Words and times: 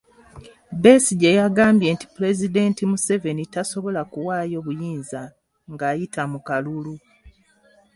Besigye 0.83 1.29
yagambye 1.39 1.89
nti 1.95 2.05
Pulezidenti 2.13 2.81
Museveni 2.91 3.43
tasobola 3.53 4.01
kuwaayo 4.11 4.57
buyinza 4.65 5.21
ng'ayita 5.71 6.21
mu 6.31 6.39
kalulu. 6.47 6.93